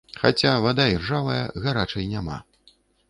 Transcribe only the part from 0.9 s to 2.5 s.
іржавая, гарачай няма.